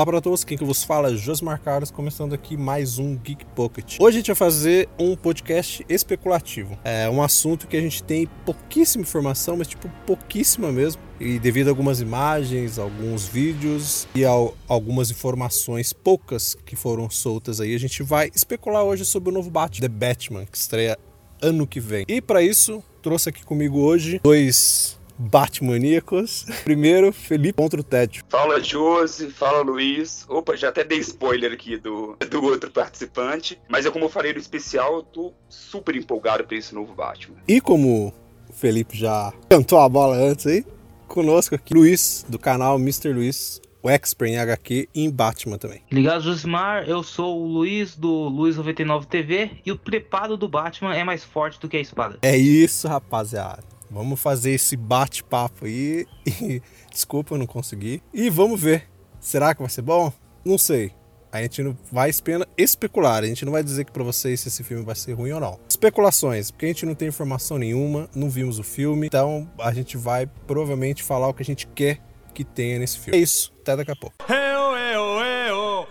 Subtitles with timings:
[0.00, 3.44] Olá para todos, quem que vos fala é Josmar Carlos, começando aqui mais um Geek
[3.54, 3.98] Pocket.
[4.00, 6.78] Hoje a gente vai fazer um podcast especulativo.
[6.82, 11.02] É um assunto que a gente tem pouquíssima informação, mas tipo pouquíssima mesmo.
[11.20, 17.60] E devido a algumas imagens, alguns vídeos e ao, algumas informações poucas que foram soltas
[17.60, 20.98] aí, a gente vai especular hoje sobre o novo Batman, The Batman, que estreia
[21.42, 22.06] ano que vem.
[22.08, 26.46] E para isso, trouxe aqui comigo hoje dois Batmaníacos.
[26.64, 28.22] Primeiro, Felipe contra o Ted.
[28.28, 29.30] Fala, Josi.
[29.30, 30.24] Fala, Luiz.
[30.28, 33.60] Opa, já até dei spoiler aqui do, do outro participante.
[33.68, 37.36] Mas é como eu falei no especial, eu tô super empolgado pra esse novo Batman.
[37.46, 38.12] E como
[38.48, 40.64] o Felipe já cantou a bola antes aí,
[41.06, 43.12] conosco aqui, Luiz, do canal Mr.
[43.12, 45.82] Luiz, o expert em HQ e em Batman também.
[45.90, 51.04] Ligado, Josimar, eu sou o Luiz do Luiz99 TV e o preparo do Batman é
[51.04, 52.18] mais forte do que a espada.
[52.22, 53.62] É isso, rapaziada.
[53.90, 56.06] Vamos fazer esse bate-papo aí.
[56.26, 58.02] E, desculpa, eu não consegui.
[58.14, 58.88] E vamos ver.
[59.18, 60.12] Será que vai ser bom?
[60.44, 60.92] Não sei.
[61.32, 62.10] A gente não vai
[62.56, 63.22] especular.
[63.22, 65.58] A gente não vai dizer para vocês se esse filme vai ser ruim ou não.
[65.68, 69.96] Especulações, porque a gente não tem informação nenhuma, não vimos o filme, então a gente
[69.96, 72.00] vai provavelmente falar o que a gente quer
[72.34, 73.18] que tenha nesse filme.
[73.18, 73.52] É isso.
[73.60, 74.16] Até daqui a pouco.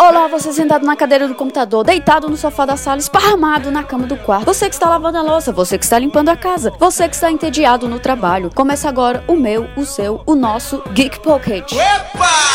[0.09, 4.07] Olá, você sentado na cadeira do computador, deitado no sofá da sala, esparramado na cama
[4.07, 4.45] do quarto.
[4.45, 7.31] Você que está lavando a louça, você que está limpando a casa, você que está
[7.31, 8.49] entediado no trabalho.
[8.55, 11.73] Começa agora o meu, o seu, o nosso Geek Pocket.
[11.73, 12.48] Epa!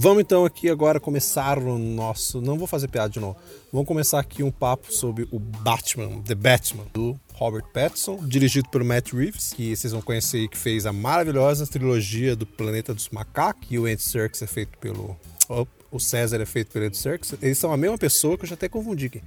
[0.00, 2.40] Vamos então aqui agora começar o nosso.
[2.40, 3.36] Não vou fazer piada de novo.
[3.72, 8.84] Vamos começar aqui um papo sobre o Batman, The Batman, do Robert Pattinson, dirigido pelo
[8.84, 13.66] Matt Reeves, que vocês vão conhecer que fez a maravilhosa trilogia do Planeta dos Macacos,
[13.72, 15.16] e o Andy Serkis é feito pelo.
[15.90, 17.34] o César é feito pelo Andy Serkis.
[17.42, 19.20] Eles são a mesma pessoa que eu já até confundi aqui.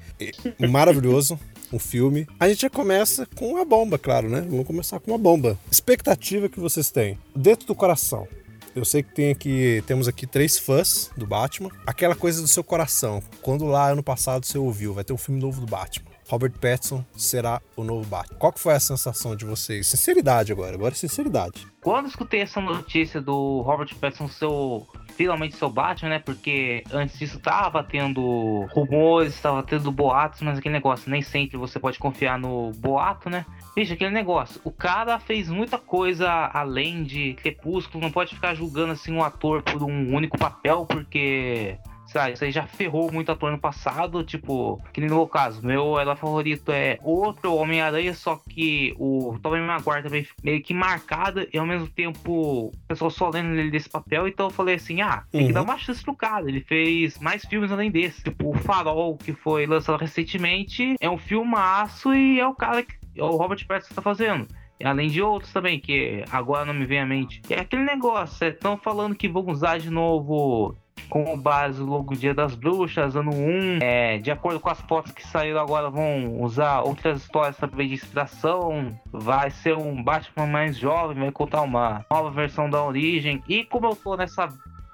[0.70, 1.38] Maravilhoso.
[1.74, 2.26] um filme.
[2.40, 4.40] A gente já começa com a bomba, claro, né?
[4.50, 5.60] Vamos começar com uma bomba.
[5.70, 8.26] Expectativa que vocês têm dentro do coração.
[8.74, 11.70] Eu sei que tem aqui, temos aqui três fãs do Batman.
[11.86, 13.22] Aquela coisa do seu coração.
[13.42, 16.10] Quando lá ano passado você ouviu, vai ter um filme novo do Batman.
[16.30, 18.38] Robert Pattinson será o novo Batman.
[18.38, 19.88] Qual que foi a sensação de vocês?
[19.88, 21.68] Sinceridade agora, agora é sinceridade.
[21.82, 26.20] Quando escutei essa notícia do Robert Pattinson seu finalmente seu Batman, né?
[26.20, 31.80] Porque antes disso tava tendo rumores, tava tendo boatos, mas aquele negócio, nem sempre você
[31.80, 33.46] pode confiar no boato, né?
[33.76, 38.94] Bicho, aquele negócio, o cara fez muita coisa além de Crepúsculo, não pode ficar julgando
[38.94, 41.78] assim um ator por um único papel, porque
[42.12, 45.66] sabe, isso aí já ferrou muito ator no passado, tipo, que nem no meu caso,
[45.66, 51.48] meu herói favorito é outro Homem-Aranha, só que o Tobey Maguire também meio que marcado
[51.52, 55.02] e ao mesmo tempo o pessoal só lendo ele desse papel, então eu falei assim,
[55.02, 55.68] ah, tem que dar uhum.
[55.68, 59.66] uma chance pro cara, ele fez mais filmes além desse, tipo, o Farol, que foi
[59.66, 64.48] lançado recentemente, é um filmaço e é o cara que o Robert Pattinson tá fazendo.
[64.84, 67.42] Além de outros também, que agora não me vem à mente.
[67.50, 70.76] É aquele negócio, estão é, falando que vão usar de novo
[71.10, 73.80] com base logo Dia das Bruxas, ano 1.
[73.82, 77.96] É, de acordo com as fotos que saíram agora, vão usar outras histórias também de
[77.96, 78.98] inspiração.
[79.12, 83.44] Vai ser um Batman mais jovem, vai contar uma nova versão da origem.
[83.48, 84.48] E como eu tô nessa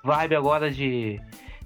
[0.03, 1.21] vibe agora de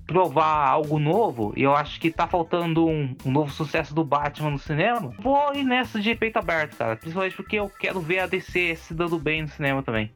[0.06, 4.52] provar algo novo, e eu acho que tá faltando um, um, novo sucesso do Batman
[4.52, 6.98] no cinema, vou ir nessa de peito aberto, cara.
[6.98, 10.12] Principalmente porque eu quero ver a DC se dando bem no cinema também.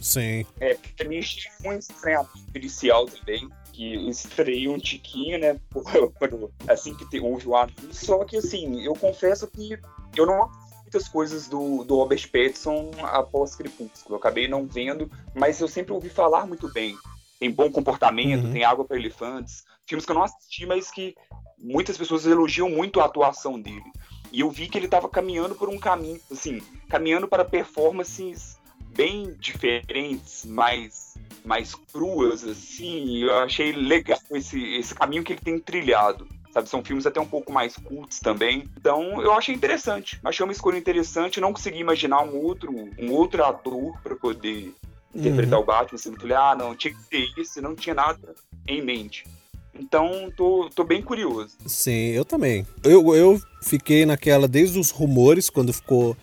[0.00, 0.46] Sim.
[0.60, 5.60] É, mim achei um estranhamento inicial também, que estreiei um tiquinho, né,
[6.68, 9.78] assim que houve o anúncio, só que assim, eu confesso que
[10.16, 10.50] eu não
[10.82, 14.16] muitas coisas do, do Robert Pattinson após Crepúsculo.
[14.16, 16.96] Eu acabei não vendo, mas eu sempre ouvi falar muito bem
[17.40, 18.52] tem bom comportamento, uhum.
[18.52, 19.64] tem água para elefantes.
[19.86, 21.16] Filmes que eu não assisti, mas que
[21.58, 23.90] muitas pessoas elogiam muito a atuação dele.
[24.30, 28.59] E eu vi que ele estava caminhando por um caminho, assim, caminhando para performances
[28.94, 31.14] bem diferentes, mais,
[31.44, 33.24] mais cruas, assim.
[33.24, 36.26] Eu achei legal esse, esse caminho que ele tem trilhado.
[36.52, 38.64] Sabe, são filmes até um pouco mais cultos também.
[38.76, 40.18] Então, eu achei interessante.
[40.24, 41.40] Achei uma escolha interessante.
[41.40, 44.74] Não consegui imaginar um outro, um outro ator para poder
[45.14, 45.62] interpretar uhum.
[45.62, 48.34] o Batman, assim, falei, ah, não, tinha que ter isso, não tinha nada
[48.66, 49.24] em mente.
[49.74, 51.56] Então, tô, tô bem curioso.
[51.66, 52.66] Sim, eu também.
[52.82, 56.16] Eu, eu fiquei naquela, desde os rumores, quando ficou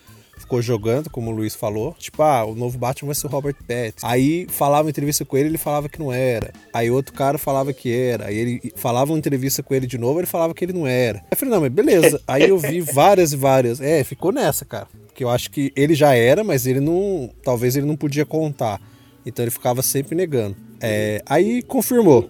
[0.48, 1.94] ficou jogando, como o Luiz falou.
[2.00, 4.08] Tipo, ah, o novo Batman vai ser o Robert Pattinson.
[4.08, 6.54] Aí falava entrevista com ele, ele falava que não era.
[6.74, 8.28] Aí outro cara falava que era.
[8.28, 11.20] Aí ele falava uma entrevista com ele de novo, ele falava que ele não era.
[11.20, 12.22] Aí eu falei, não, mas beleza.
[12.26, 13.82] Aí eu vi várias e várias.
[13.82, 17.30] É, ficou nessa, cara Que eu acho que ele já era, mas ele não.
[17.44, 18.82] Talvez ele não podia contar.
[19.26, 20.56] Então ele ficava sempre negando.
[20.80, 22.30] É, aí confirmou.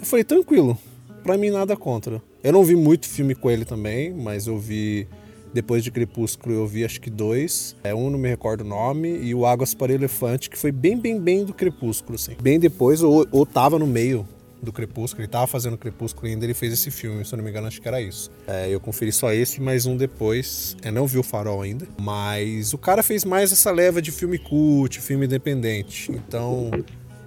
[0.00, 0.78] Eu falei, tranquilo.
[1.22, 2.20] Pra mim nada contra.
[2.42, 5.06] Eu não vi muito filme com ele também, mas eu vi.
[5.52, 7.76] Depois de Crepúsculo eu vi acho que dois.
[7.84, 9.18] É, um não me recordo o nome.
[9.18, 12.36] E o Águas para Elefante, que foi bem, bem, bem do Crepúsculo, assim.
[12.40, 14.26] Bem depois, ou, ou tava no meio
[14.62, 15.22] do Crepúsculo.
[15.22, 17.80] Ele tava fazendo Crepúsculo ainda, ele fez esse filme, se eu não me engano, acho
[17.80, 18.30] que era isso.
[18.46, 20.76] É, eu conferi só esse, mais um depois.
[20.82, 21.86] Eu não vi o Farol ainda.
[22.00, 26.10] Mas o cara fez mais essa leva de filme cult, filme independente.
[26.12, 26.70] Então.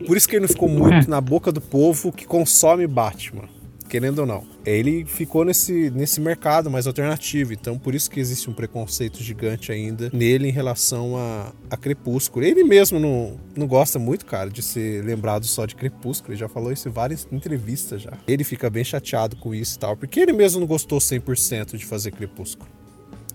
[0.05, 3.47] Por isso que ele não ficou muito na boca do povo que consome Batman
[3.87, 4.43] querendo ou não.
[4.65, 9.71] Ele ficou nesse, nesse mercado mais alternativo, então por isso que existe um preconceito gigante
[9.71, 12.45] ainda nele em relação a, a Crepúsculo.
[12.45, 16.49] Ele mesmo não, não gosta muito, cara, de ser lembrado só de Crepúsculo, ele já
[16.49, 18.13] falou isso em várias entrevistas já.
[18.27, 21.85] Ele fica bem chateado com isso e tal, porque ele mesmo não gostou 100% de
[21.85, 22.69] fazer Crepúsculo.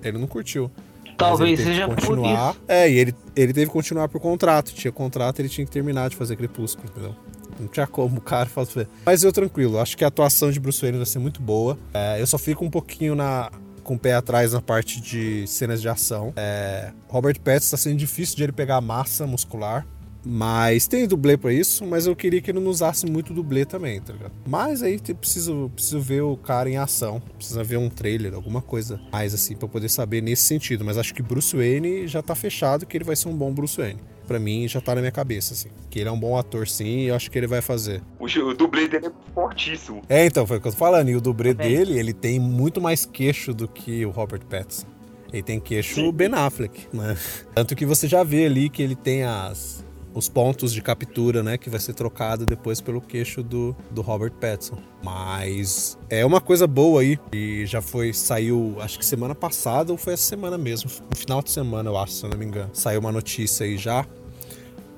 [0.02, 0.70] Ele não curtiu.
[1.16, 2.54] Talvez seja continuar.
[2.54, 2.64] por isso.
[2.66, 4.72] É, e ele, ele teve que continuar por contrato.
[4.72, 7.14] Tinha contrato, ele tinha que terminar de fazer Crepúsculo, entendeu?
[7.60, 8.88] Não tinha como o cara fazer.
[9.04, 11.78] Mas eu tranquilo, acho que a atuação de Bruce Wayne vai ser muito boa.
[11.92, 13.50] É, eu só fico um pouquinho na,
[13.82, 16.32] com o pé atrás na parte de cenas de ação.
[16.36, 19.86] É, Robert Pattinson está sendo difícil de ele pegar massa muscular.
[20.24, 24.00] Mas tem dublê para isso, mas eu queria que ele não usasse muito dublê também,
[24.00, 24.32] tá ligado?
[24.46, 29.00] Mas aí preciso, preciso ver o cara em ação, precisa ver um trailer, alguma coisa
[29.10, 30.84] mais assim, para poder saber nesse sentido.
[30.84, 33.78] Mas acho que Bruce Wayne já tá fechado que ele vai ser um bom Bruce
[33.78, 34.00] Wayne
[34.30, 35.70] para mim já tá na minha cabeça, assim.
[35.90, 38.00] Que ele é um bom ator, sim, e eu acho que ele vai fazer.
[38.16, 40.02] O, o dublê dele é fortíssimo.
[40.08, 41.08] É, então, foi o que eu tô falando.
[41.08, 44.86] E o dublê dele, ele tem muito mais queixo do que o Robert Pattinson.
[45.32, 46.12] Ele tem queixo sim.
[46.12, 47.16] Ben Affleck, né?
[47.56, 49.84] Tanto que você já vê ali que ele tem as,
[50.14, 51.58] os pontos de captura, né?
[51.58, 54.78] Que vai ser trocado depois pelo queixo do, do Robert Pattinson.
[55.02, 57.18] Mas é uma coisa boa aí.
[57.32, 60.88] E já foi, saiu, acho que semana passada ou foi essa semana mesmo.
[61.10, 62.70] No final de semana, eu acho, se eu não me engano.
[62.72, 64.06] Saiu uma notícia aí já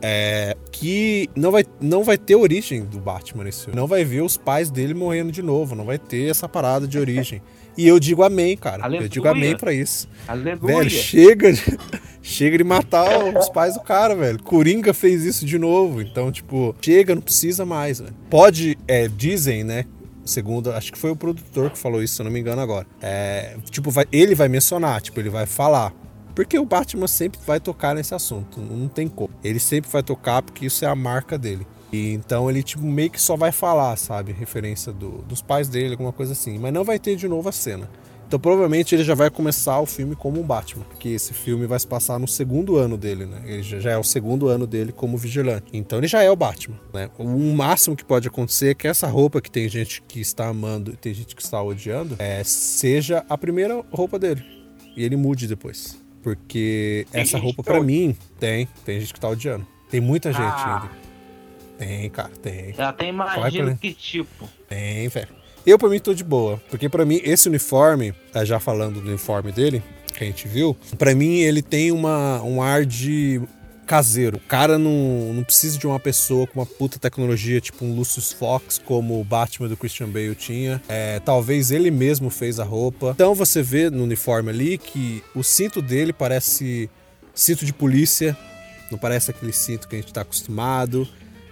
[0.02, 3.78] é, que não vai, não vai ter origem do Batman nesse filme.
[3.78, 5.76] Não vai ver os pais dele morrendo de novo.
[5.76, 7.40] Não vai ter essa parada de origem.
[7.74, 8.84] E eu digo amém, cara.
[8.84, 9.06] Aleluia.
[9.06, 10.06] Eu digo amém pra isso.
[10.28, 10.76] Aleluia.
[10.76, 11.62] Velho, chega de,
[12.20, 14.42] chega de matar os pais do cara, velho.
[14.42, 16.02] Coringa fez isso de novo.
[16.02, 18.14] Então, tipo, chega, não precisa mais, velho.
[18.28, 19.86] Pode, é, dizem, né?
[20.24, 22.86] Segundo, acho que foi o produtor que falou isso, se eu não me engano agora.
[23.00, 25.94] É, tipo, vai, ele vai mencionar, tipo, ele vai falar.
[26.34, 29.30] Porque o Batman sempre vai tocar nesse assunto, não tem como.
[29.42, 31.66] Ele sempre vai tocar porque isso é a marca dele.
[31.92, 35.92] E então ele tipo meio que só vai falar, sabe, referência do, dos pais dele,
[35.92, 37.88] alguma coisa assim, mas não vai ter de novo a cena.
[38.26, 41.78] Então provavelmente ele já vai começar o filme como um Batman, porque esse filme vai
[41.78, 43.42] se passar no segundo ano dele, né?
[43.44, 45.66] Ele já é o segundo ano dele como vigilante.
[45.70, 47.10] Então ele já é o Batman, né?
[47.18, 50.92] O máximo que pode acontecer é que essa roupa que tem gente que está amando
[50.92, 54.42] e tem gente que está odiando, é, seja a primeira roupa dele.
[54.96, 56.01] E ele mude depois.
[56.22, 58.68] Porque tem essa roupa, para mim, tem.
[58.84, 59.66] Tem gente que tá odiando.
[59.90, 60.82] Tem muita gente ah.
[60.82, 61.02] ainda.
[61.78, 62.74] Tem, cara, tem.
[62.78, 64.48] Eu até imagino que tipo.
[64.68, 65.28] Tem, velho.
[65.66, 66.60] Eu, pra mim, tô de boa.
[66.70, 70.76] Porque para mim, esse uniforme, é, já falando do uniforme dele, que a gente viu,
[70.98, 73.40] para mim ele tem uma, um ar de
[73.86, 74.36] caseiro.
[74.36, 78.32] O cara não, não precisa de uma pessoa com uma puta tecnologia, tipo um Lucius
[78.32, 80.82] Fox, como o Batman do Christian Bale tinha.
[80.88, 83.10] É, talvez ele mesmo fez a roupa.
[83.14, 86.88] Então você vê no uniforme ali que o cinto dele parece
[87.34, 88.36] cinto de polícia,
[88.90, 91.08] não parece aquele cinto que a gente está acostumado.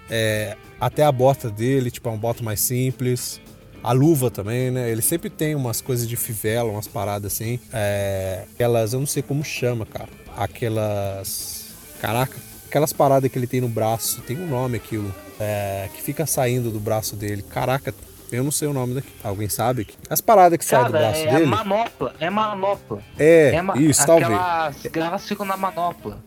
[0.09, 3.41] É, até a bota dele, tipo, é uma bota mais simples.
[3.83, 4.91] A luva também, né?
[4.91, 7.59] Ele sempre tem umas coisas de fivela, umas paradas assim.
[7.73, 10.11] É, aquelas, eu não sei como chama, cara.
[10.37, 11.60] Aquelas
[12.01, 16.27] Caraca, aquelas paradas que ele tem no braço, tem um nome aquilo, é, que fica
[16.27, 17.43] saindo do braço dele.
[17.43, 17.95] Caraca,
[18.33, 19.09] eu não sei o nome daqui.
[19.23, 19.89] Alguém sabe?
[20.09, 21.45] As paradas que saem do braço é dele.
[21.45, 23.03] É manopla, é manopla.
[23.19, 24.31] É, é ma isso, talvez.
[24.31, 26.23] Aquelas garras ficam na manopla.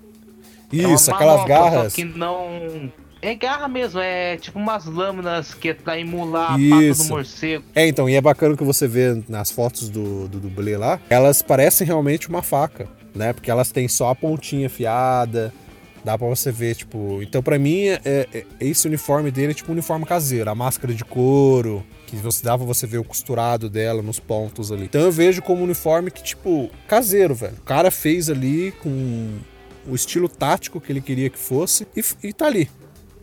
[0.71, 1.93] Isso, é aquelas garras.
[1.93, 2.91] que não.
[3.21, 6.73] É garra mesmo, é tipo umas lâminas que é pra emular Isso.
[6.73, 7.63] a pata do morcego.
[7.73, 11.41] É, então, e é bacana que você vê nas fotos do, do dublê lá, elas
[11.41, 13.31] parecem realmente uma faca, né?
[13.31, 15.53] Porque elas têm só a pontinha fiada,
[16.03, 17.22] Dá pra você ver, tipo.
[17.22, 20.50] Então, para mim, é, é, esse uniforme dele é tipo um uniforme caseiro.
[20.50, 24.72] A máscara de couro, que você dá pra você ver o costurado dela nos pontos
[24.72, 24.83] ali.
[24.83, 27.55] Então eu vejo como um uniforme que, tipo, caseiro, velho.
[27.57, 29.39] O cara fez ali com
[29.88, 32.69] o estilo tático que ele queria que fosse e, e tá ali.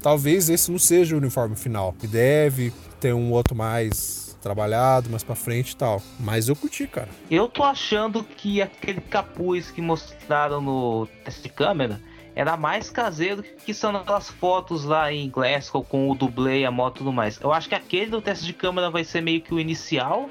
[0.03, 1.95] Talvez esse não seja o uniforme final.
[2.03, 6.03] E deve ter um outro mais trabalhado mais pra frente e tal.
[6.19, 7.09] Mas eu curti, cara.
[7.31, 12.01] Eu tô achando que aquele capuz que mostraram no teste de câmera
[12.35, 16.97] era mais caseiro que são aquelas fotos lá em Glasgow com o dublê, a moto
[16.97, 17.41] e tudo mais.
[17.41, 20.29] Eu acho que aquele do teste de câmera vai ser meio que o inicial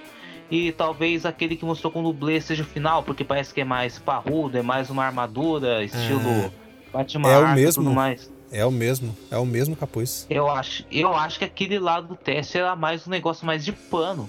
[0.52, 3.64] E talvez aquele que mostrou com o dublê seja o final, porque parece que é
[3.64, 6.52] mais parrudo, é mais uma armadura, estilo É.
[6.92, 7.84] Batman É o e mesmo.
[7.84, 8.32] tudo mais.
[8.52, 10.26] É o mesmo, é o mesmo capuz.
[10.28, 13.72] Eu acho, eu acho que aquele lado do teste era mais um negócio mais de
[13.72, 14.28] pano.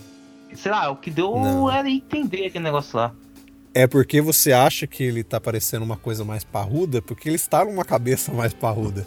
[0.53, 1.71] Sei lá, o que deu Não.
[1.71, 3.13] era entender aquele negócio lá.
[3.73, 7.65] É porque você acha que ele tá parecendo uma coisa mais parruda, porque ele está
[7.65, 9.05] numa cabeça mais parruda.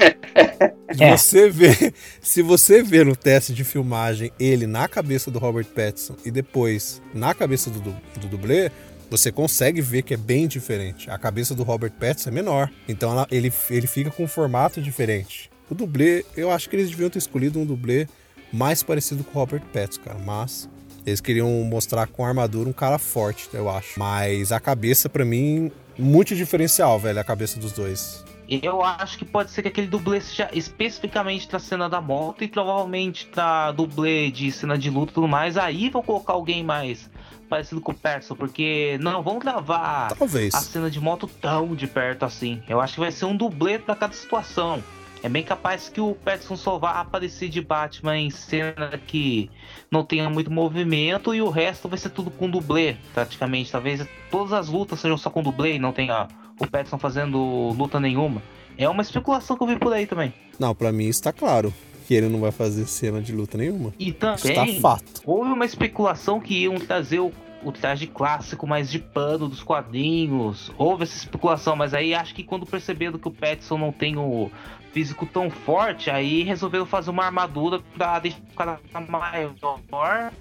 [0.95, 1.17] Se É.
[1.17, 6.15] você vê, se você vê no teste de filmagem ele na cabeça do Robert Pattinson
[6.23, 8.71] e depois na cabeça do, do dublê,
[9.09, 11.09] você consegue ver que é bem diferente.
[11.09, 14.81] A cabeça do Robert Pattinson é menor, então ela- ele, ele fica com um formato
[14.81, 15.49] diferente.
[15.69, 18.07] O dublê, eu acho que eles deviam ter escolhido um dublê
[18.51, 20.69] mais parecido com o Robert Pattinson, cara, mas
[21.05, 23.99] eles queriam mostrar com a armadura um cara forte, eu acho.
[23.99, 28.23] Mas a cabeça, pra mim, muito diferencial, velho, a cabeça dos dois.
[28.49, 32.47] Eu acho que pode ser que aquele dublê seja especificamente pra cena da moto e
[32.47, 35.57] provavelmente pra dublê de cena de luta e tudo mais.
[35.57, 37.09] Aí vão colocar alguém mais
[37.49, 40.53] parecido com o Perso, porque não vão gravar Talvez.
[40.53, 42.61] a cena de moto tão de perto assim.
[42.67, 44.83] Eu acho que vai ser um dublê pra cada situação.
[45.23, 49.49] É bem capaz que o Pattinson só vá aparecer de Batman em cena que
[49.89, 53.71] não tenha muito movimento e o resto vai ser tudo com dublê, praticamente.
[53.71, 56.27] Talvez todas as lutas sejam só com dublê e não tenha
[56.59, 57.37] o Pattinson fazendo
[57.77, 58.41] luta nenhuma.
[58.77, 60.33] É uma especulação que eu vi por aí também.
[60.59, 61.73] Não, pra mim está claro
[62.05, 63.93] que ele não vai fazer cena de luta nenhuma.
[63.97, 65.21] E Está também fato.
[65.25, 67.31] houve uma especulação que iam trazer o,
[67.63, 70.71] o traje clássico mais de pano dos quadrinhos.
[70.77, 74.51] Houve essa especulação, mas aí acho que quando perceberam que o Pattinson não tem o
[74.91, 78.79] físico tão forte, aí resolveram fazer uma armadura pra deixar o cara
[79.09, 80.31] maior.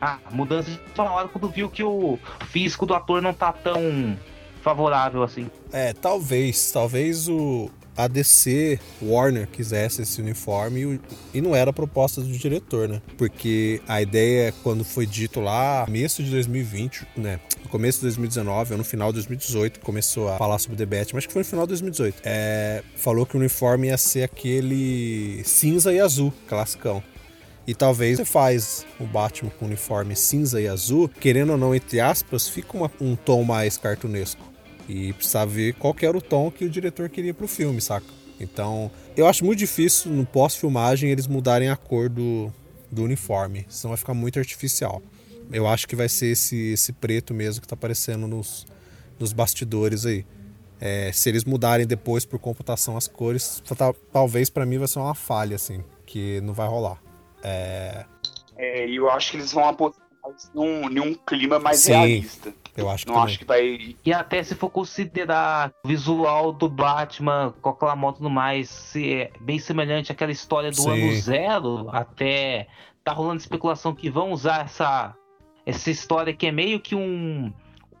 [0.00, 2.18] Ah, mudança de hora quando viu que o
[2.48, 4.16] físico do ator não tá tão
[4.62, 5.50] favorável assim.
[5.72, 11.00] É, talvez, talvez o a DC Warner quisesse esse uniforme
[11.32, 13.00] e, não era a proposta do diretor, né?
[13.16, 17.40] Porque a ideia, quando foi dito lá, começo de 2020, né?
[17.62, 21.18] No começo de 2019 ou no final de 2018, começou a falar sobre The Batman,
[21.18, 22.20] acho que foi no final de 2018.
[22.24, 27.02] É, falou que o uniforme ia ser aquele cinza e azul, classicão.
[27.66, 31.98] E talvez você faz o Batman com uniforme cinza e azul, querendo ou não, entre
[31.98, 34.40] aspas, fica uma- um tom mais cartunesco.
[34.88, 38.06] E precisa ver qual que era o tom que o diretor queria pro filme, saca?
[38.38, 42.52] Então, eu acho muito difícil no pós-filmagem eles mudarem a cor do,
[42.90, 45.02] do uniforme, senão vai ficar muito artificial.
[45.52, 48.66] Eu acho que vai ser esse, esse preto mesmo que tá aparecendo nos,
[49.18, 50.24] nos bastidores aí.
[50.78, 54.98] É, se eles mudarem depois por computação as cores, ta- talvez pra mim vai ser
[54.98, 57.00] uma falha, assim, que não vai rolar.
[57.42, 58.04] É,
[58.56, 60.04] É, e eu acho que eles vão apostar
[60.54, 62.52] num, num clima mais Sim, realista.
[62.76, 63.30] Eu acho que Não também.
[63.30, 63.96] acho que vai.
[64.04, 68.68] E até se for considerar o visual do Batman com aquela moto e tudo mais
[68.68, 70.90] se é bem semelhante àquela história do Sim.
[70.90, 72.66] ano zero, até
[73.02, 75.14] tá rolando especulação que vão usar essa,
[75.64, 77.52] essa história que é meio que um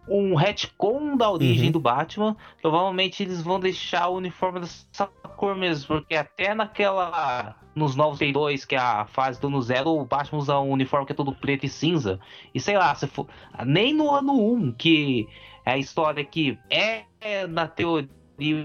[0.08, 1.72] um retcon da origem Uhum.
[1.72, 2.36] do Batman.
[2.60, 8.64] Provavelmente eles vão deixar o uniforme dessa cor mesmo, porque até naquela nos novos 2,
[8.64, 11.32] que é a fase do ano zero, o Batman usa um uniforme que é todo
[11.34, 12.18] preto e cinza.
[12.54, 13.26] E sei lá, se for
[13.66, 15.28] nem no ano 1, que
[15.64, 17.04] é a história que é
[17.48, 18.08] na teoria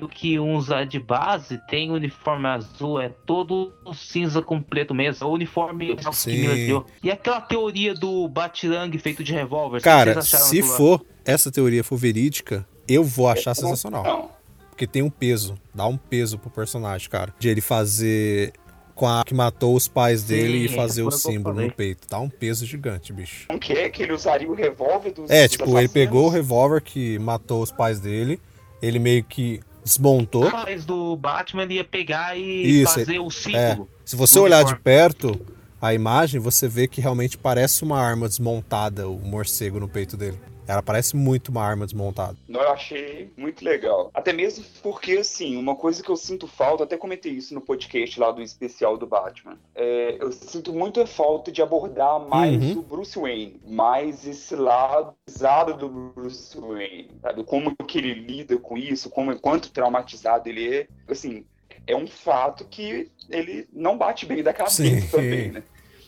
[0.02, 5.30] o que usa de base tem uniforme azul, é todo cinza com preto mesmo, é
[5.30, 6.32] o uniforme que Sim.
[6.32, 6.86] Miller criou.
[7.02, 11.00] E aquela teoria do Batirangue feito de revólver, que Cara, se daquilo lá?
[11.26, 14.04] Essa teoria for verídica, eu vou achar sensacional.
[14.04, 14.30] Não.
[14.70, 17.34] Porque tem um peso, dá um peso pro personagem, cara.
[17.38, 18.54] De ele fazer
[18.96, 21.72] com a que matou os pais dele Sim, e fazer o o que símbolo no
[21.72, 22.08] peito.
[22.10, 23.46] Dá um peso gigante, bicho.
[23.50, 25.30] Não quer que ele usaria o revólver dos.
[25.30, 28.40] É, dos tipo, ele pegou o revólver que matou os pais dele,
[28.82, 30.50] ele meio que desmontou.
[30.52, 33.32] Mas do Batman ele ia pegar e Isso, fazer o É,
[33.72, 33.90] símbolo.
[34.06, 35.40] se você olhar de perto
[35.82, 40.40] a imagem, você vê que realmente parece uma arma desmontada, o morcego no peito dele.
[40.72, 42.38] Ela parece muito uma arma desmontada.
[42.48, 44.10] Não, eu achei muito legal.
[44.14, 48.18] Até mesmo porque, assim, uma coisa que eu sinto falta, até comentei isso no podcast
[48.18, 49.58] lá do especial do Batman.
[49.76, 52.80] é, eu sinto muita falta de abordar mais Uhum.
[52.80, 57.44] o Bruce Wayne, mais esse lado pesado do Bruce Wayne, sabe?
[57.44, 60.88] Como que ele lida com isso, como quanto traumatizado ele é.
[61.10, 61.44] Assim,
[61.86, 65.08] é um fato que ele não bate bem da cabeça Sim.
[65.08, 65.64] também, né?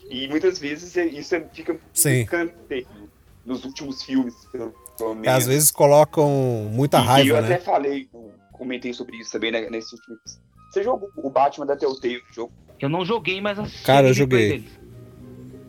[0.09, 2.21] E muitas vezes é- isso é- fica Sim.
[2.21, 2.87] escanteio
[3.45, 4.73] nos últimos filmes, pelo
[5.15, 5.27] menos.
[5.27, 6.29] às vezes colocam
[6.71, 7.53] muita E- raiva, eu né?
[7.55, 8.07] até falei,
[8.51, 10.17] comentei sobre isso também né, nesse último.
[10.71, 12.51] Você jogou o Batman da Telltale, jogo?
[12.79, 14.49] Eu não joguei, mas assisti Cara, eu joguei.
[14.49, 14.71] deles.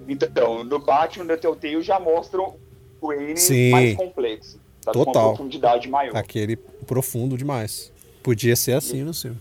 [0.08, 2.56] Então, no Batman da Telltale já mostram
[3.00, 3.70] o Wayne Sim.
[3.70, 4.60] mais complexo.
[4.82, 4.92] Tá?
[4.92, 5.22] Com Total.
[5.28, 6.16] uma profundidade maior.
[6.16, 7.92] Aquele profundo demais.
[8.22, 9.38] Podia ser assim no filme.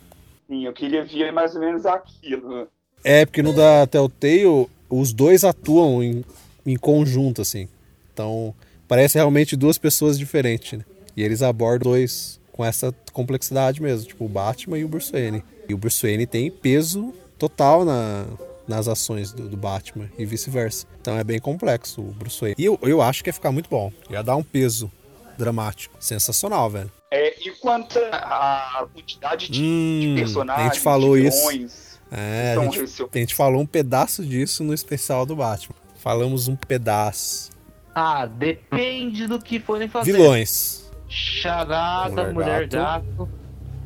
[0.48, 2.68] Sim, eu queria ver mais ou menos aquilo.
[3.04, 6.24] É, porque no da Telltale, os dois atuam em,
[6.66, 7.68] em conjunto, assim.
[8.14, 8.54] Então,
[8.88, 10.86] parece realmente duas pessoas diferentes, né?
[11.16, 15.44] E eles abordam dois com essa complexidade mesmo, tipo o Batman e o Bruce Wayne.
[15.68, 18.26] E o Bruce Wayne tem peso total na,
[18.68, 20.86] nas ações do, do Batman e vice-versa.
[21.02, 22.56] Então é bem complexo o Bruce Wayne.
[22.58, 23.92] E eu, eu acho que ia ficar muito bom.
[24.10, 24.92] Ia dar um peso
[25.38, 25.96] dramático.
[26.00, 26.92] Sensacional, velho.
[27.10, 32.00] É, e quanto à quantidade de, Hum, de personagens, a gente falou de isso.
[32.12, 35.76] É, a gente, a gente falou um pedaço disso no especial do Batman.
[35.98, 37.52] Falamos um pedaço.
[37.96, 40.14] Ah, depende do que forem fazer.
[40.14, 40.92] Vilões.
[41.08, 43.06] Charada, Mulher mulher, Gato.
[43.18, 43.30] gato.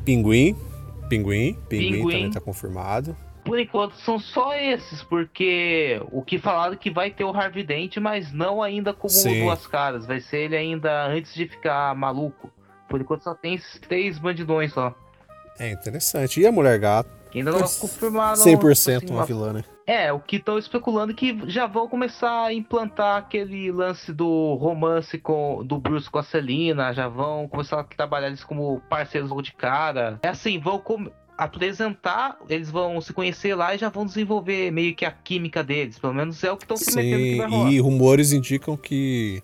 [0.04, 0.56] Pinguim.
[1.08, 1.54] Pinguim.
[1.68, 2.02] Pinguim, Pinguim.
[2.12, 3.16] também tá confirmado.
[3.44, 7.96] Por enquanto são só esses, porque o que falaram que vai ter o Harvey Dent,
[7.96, 9.44] mas não ainda como Sim.
[9.44, 10.04] duas caras.
[10.06, 12.50] Vai ser ele ainda antes de ficar maluco.
[12.88, 14.94] Por enquanto só tem esses três bandidões só.
[15.58, 16.40] É interessante.
[16.40, 17.10] E a Mulher Gato?
[17.30, 18.36] Que ainda não confirmaram.
[18.36, 19.64] 100% assim, uma uma- vilã, né?
[19.86, 24.54] É, o que estão especulando é que já vão começar a implantar aquele lance do
[24.54, 29.30] romance com do Bruce com a Celina, já vão começar a trabalhar eles como parceiros
[29.30, 30.18] logo de cara.
[30.22, 34.94] É assim, vão com- apresentar, eles vão se conhecer lá e já vão desenvolver meio
[34.94, 35.98] que a química deles.
[35.98, 37.70] Pelo menos é o que estão prometendo que vai rolar.
[37.70, 39.42] e rumores indicam que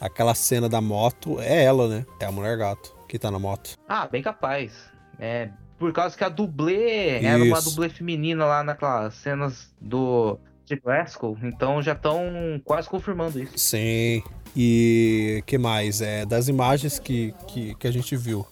[0.00, 2.06] aquela cena da moto é ela, né?
[2.20, 3.70] É a Mulher Gato que tá na moto.
[3.88, 4.72] Ah, bem capaz.
[5.18, 7.70] É, por causa que a dublê era uma Isso.
[7.70, 13.56] dublê feminina lá naquelas cenas do de Glasgow, então já estão quase confirmando isso.
[13.56, 14.22] Sim.
[14.54, 16.02] E que mais?
[16.02, 18.46] É, das imagens que, que, que a gente viu.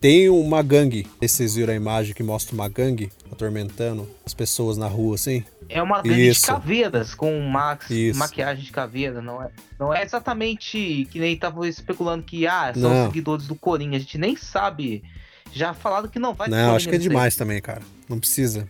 [0.00, 1.06] Tem uma gangue.
[1.20, 5.44] Vocês viram a imagem que mostra uma gangue atormentando as pessoas na rua, assim?
[5.68, 6.42] É uma gangue Isso.
[6.42, 8.18] de caveiras com max, Isso.
[8.18, 9.50] maquiagem de caveira, não é?
[9.78, 13.06] Não é exatamente que nem estavam especulando que ah, são Não.
[13.06, 15.02] seguidores do Coringa, a gente nem sabe.
[15.52, 17.12] Já falaram que não vai ter Não, acho que é nesse aí.
[17.14, 17.82] demais também, cara.
[18.08, 18.66] Não precisa.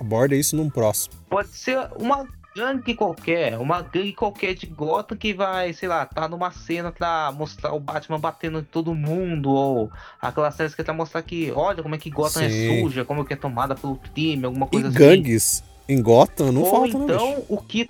[0.00, 1.14] Aborda isso num próximo.
[1.28, 6.28] Pode ser uma gangue qualquer, uma gangue qualquer de Gotham que vai, sei lá, tá
[6.28, 9.90] numa cena pra mostrar o Batman batendo em todo mundo, ou
[10.22, 12.82] aquelas cenas que é pra mostrar que, olha como é que Gotham é Sim.
[12.82, 14.98] suja, como é que é tomada pelo crime, alguma E coisa assim.
[14.98, 17.88] gangues em Gotham não Ou falta, né, então o que.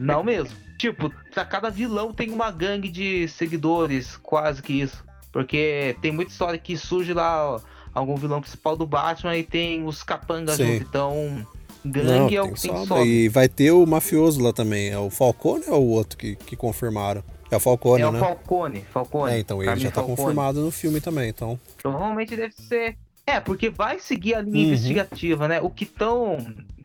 [0.00, 0.56] Não mesmo.
[0.78, 5.04] Tipo, pra cada vilão tem uma gangue de seguidores, quase que isso.
[5.32, 7.60] Porque tem muita história que surge lá ó,
[7.94, 10.70] algum vilão principal do Batman e tem os capangas junto.
[10.82, 11.46] Então,
[11.84, 12.86] Não, gangue é o que tem sobra.
[12.86, 13.04] sobra.
[13.04, 14.88] E vai ter o mafioso lá também.
[14.90, 17.22] É o Falcone ou é o outro que, que confirmaram?
[17.50, 18.18] É o Falcone, É o né?
[18.20, 19.32] Falcone, Falcone.
[19.32, 20.16] É, então ele já tá Falcone.
[20.16, 21.58] confirmado no filme também, então.
[21.82, 22.96] Provavelmente deve ser.
[23.26, 24.62] É, porque vai seguir a linha Uhum.
[24.72, 25.60] investigativa, né?
[25.60, 26.38] O que estão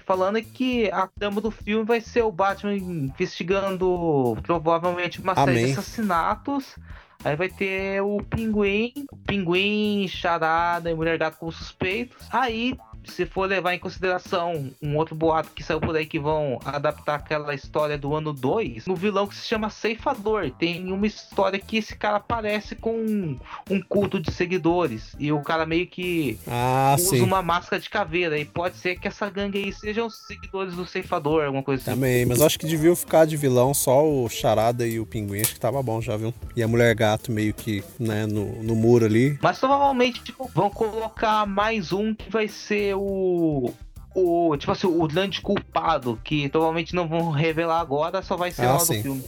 [0.05, 5.51] falando é que a trama do filme vai ser o Batman investigando provavelmente uma série
[5.51, 5.65] Amém.
[5.65, 6.75] de assassinatos.
[7.23, 8.93] Aí vai ter o Pinguim,
[9.25, 12.27] Pinguim, Charada e Mulher Gato como suspeitos.
[12.31, 12.77] Aí,
[13.11, 17.15] se for levar em consideração um outro boato que saiu por aí que vão adaptar
[17.15, 20.51] aquela história do ano 2, no vilão que se chama Ceifador.
[20.57, 23.39] Tem uma história que esse cara aparece com um,
[23.69, 25.15] um culto de seguidores.
[25.19, 27.21] E o cara meio que Ah, usa sim.
[27.21, 28.37] uma máscara de caveira.
[28.37, 31.91] E pode ser que essa gangue aí sejam os seguidores do Ceifador, alguma coisa assim.
[31.91, 35.41] Também, mas eu acho que deviam ficar de vilão só o Charada e o Pinguim,
[35.41, 36.33] acho que tava bom já, viu?
[36.55, 39.37] E a Mulher Gato meio que, né, no, no muro ali.
[39.41, 43.71] Mas provavelmente, tipo, vão colocar mais um que vai ser o.
[44.17, 48.61] O, tipo assim, o grande culpado, que provavelmente não vão revelar agora, só vai ser
[48.61, 48.95] Ah, lá sim.
[48.95, 49.23] do filme.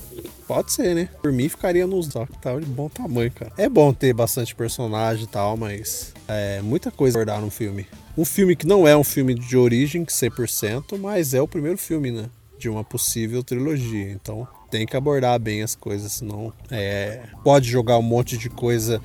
[0.47, 1.09] Pode ser, né?
[1.21, 3.51] Por mim ficaria nos que tá de bom tamanho, cara.
[3.57, 7.85] É bom ter bastante personagem e tal, mas é muita coisa abordar no filme.
[8.17, 12.09] Um filme que não é um filme de origem 100%, mas é o primeiro filme,
[12.09, 12.29] né?
[12.57, 14.09] De uma possível trilogia.
[14.13, 19.01] Então tem que abordar bem as coisas, senão é, pode jogar um monte de coisa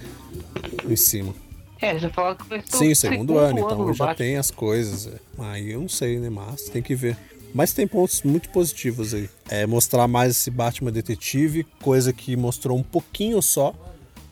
[0.88, 1.35] em cima.
[1.83, 5.09] É, já falaram que ser Sim, o segundo ano, do então já tem as coisas.
[5.09, 5.18] é.
[5.38, 6.31] Aí eu não sei, né?
[6.31, 7.16] Mas tem que ver.
[7.53, 9.29] Mas tem pontos muito positivos aí.
[9.51, 13.75] É mostrar mais esse Batman detetive, coisa que mostrou um pouquinho só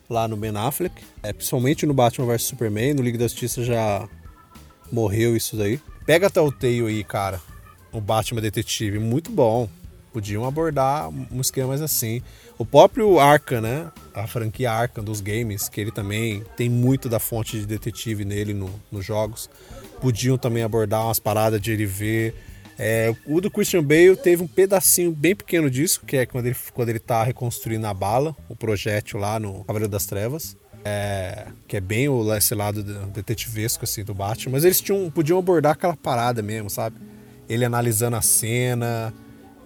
[0.08, 1.02] lá no Ben Affleck.
[1.24, 4.08] É, principalmente no Batman vs Superman, no Liga da Justiça já
[4.90, 5.80] morreu isso daí.
[6.06, 7.40] Pega até o Tale aí, cara.
[7.92, 9.68] O Batman detetive, muito bom.
[10.12, 12.20] Podiam abordar um esquema mais assim.
[12.58, 13.90] O próprio Arkham, né?
[14.12, 18.52] A franquia Arkham dos games, que ele também tem muito da fonte de detetive nele
[18.52, 19.48] no- nos jogos.
[20.00, 22.34] Podiam também abordar umas paradas de ele ver.
[22.78, 26.56] É, o do Christian Bale teve um pedacinho bem pequeno disso, que é quando ele,
[26.72, 30.56] quando ele tá reconstruindo a bala, o projétil lá no Cavaleiro das Trevas.
[30.82, 34.52] É, que é bem o, esse lado de- detetivesco assim, do Batman.
[34.52, 36.96] Mas eles tinham, podiam abordar aquela parada mesmo, sabe?
[37.48, 39.12] Ele analisando a cena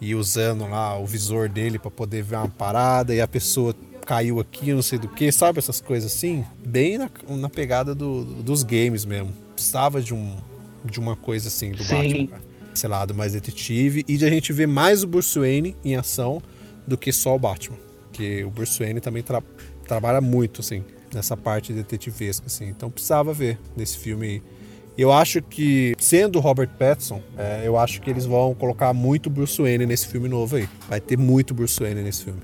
[0.05, 3.75] e usando lá o visor dele pra poder ver uma parada e a pessoa
[4.07, 5.59] caiu aqui, não sei do que, sabe?
[5.59, 6.45] Essas coisas assim.
[6.65, 9.33] Bem na, na pegada do- dos games mesmo.
[9.55, 10.37] Precisava de, um,
[10.85, 11.95] de uma coisa assim do Sim.
[11.97, 12.27] Batman.
[12.27, 12.43] cara.
[12.75, 16.43] Esse lado mais detetive e de a gente ver mais o Bruce Wayne em ação
[16.87, 17.79] do que só o Batman.
[18.09, 19.43] Porque o Bruce Wayne também tra
[19.87, 20.83] trabalha muito, assim,
[21.15, 22.69] nessa parte detetivesca, assim.
[22.69, 24.43] Então precisava ver nesse filme aí.
[24.97, 29.61] Eu acho que, sendo Robert Pattinson, é, eu acho que eles vão colocar muito Bruce
[29.61, 30.69] Wayne nesse filme novo aí.
[30.89, 32.41] Vai ter muito Bruce Wayne nesse filme.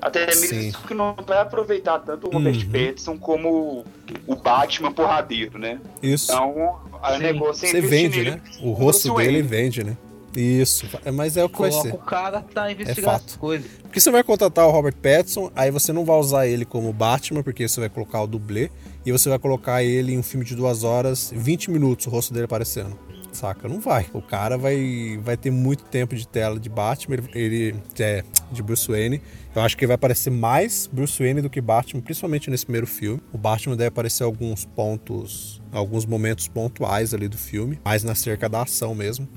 [0.00, 2.70] Até mesmo que não vai aproveitar tanto o Robert uhum.
[2.70, 3.84] Pattinson como
[4.26, 5.78] o Batman porradeiro, né?
[6.02, 6.32] Isso.
[6.32, 8.40] Então, a negócio é Você vende, né?
[8.62, 9.96] O rosto dele vende, né?
[10.34, 11.94] Isso, mas é o que Coloca vai ser.
[11.94, 13.70] o cara tá investigando é as coisas.
[13.82, 17.42] Porque você vai contratar o Robert Pattinson, aí você não vai usar ele como Batman,
[17.42, 18.70] porque você vai colocar o dublê,
[19.04, 22.32] e você vai colocar ele em um filme de duas horas, 20 minutos, o rosto
[22.32, 22.96] dele aparecendo.
[23.32, 23.68] Saca?
[23.68, 24.06] Não vai.
[24.12, 28.62] O cara vai, vai ter muito tempo de tela de Batman, ele, ele é de
[28.62, 29.22] Bruce Wayne.
[29.54, 32.86] Eu acho que ele vai aparecer mais Bruce Wayne do que Batman, principalmente nesse primeiro
[32.86, 33.20] filme.
[33.32, 38.48] O Batman deve aparecer alguns pontos, alguns momentos pontuais ali do filme, mais na cerca
[38.48, 39.28] da ação mesmo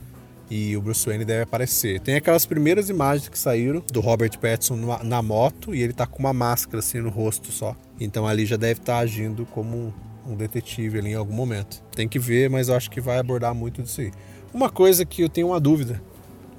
[0.54, 2.00] e o Bruce Wayne deve aparecer.
[2.00, 6.20] Tem aquelas primeiras imagens que saíram do Robert Pattinson na moto e ele tá com
[6.20, 7.76] uma máscara assim no rosto só.
[8.00, 9.92] Então ali já deve estar tá agindo como
[10.28, 11.84] um, detetive ali em algum momento.
[11.96, 14.12] Tem que ver, mas eu acho que vai abordar muito disso aí.
[14.54, 16.00] Uma coisa que eu tenho uma dúvida,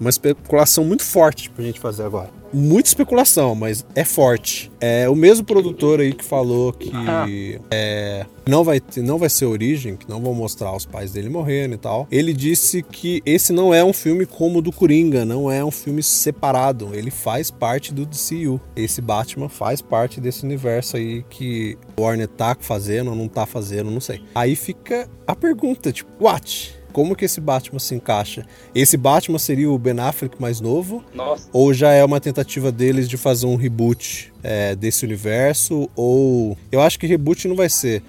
[0.00, 4.70] uma especulação muito forte pra gente fazer agora muita especulação, mas é forte.
[4.80, 7.26] É o mesmo produtor aí que falou que ah.
[7.70, 11.28] é, não, vai ter, não vai ser origem, que não vão mostrar os pais dele
[11.28, 12.07] morrendo e tal.
[12.11, 15.70] Ele disse que esse não é um filme como o do Coringa, não é um
[15.70, 16.90] filme separado.
[16.92, 18.61] Ele faz parte do DCU.
[18.76, 23.46] Esse Batman faz parte desse universo aí que o Warner tá fazendo ou não tá
[23.46, 24.22] fazendo, não sei.
[24.35, 26.84] Aí fica a pergunta, tipo, what?
[26.94, 28.46] Como que esse Batman se encaixa?
[28.72, 31.04] Esse Batman seria o Ben Affleck mais novo?
[31.12, 31.48] Nossa.
[31.52, 35.90] Ou já é uma tentativa deles de fazer um reboot é, desse universo?
[35.96, 36.57] Ou.
[36.70, 38.00] Eu acho que reboot não vai ser.